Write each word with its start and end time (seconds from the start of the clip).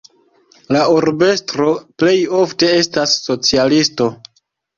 La 0.75 0.79
urbestro 0.93 1.67
plej 2.03 2.15
ofte 2.41 2.71
estas 2.79 3.15
socialisto. 3.29 4.11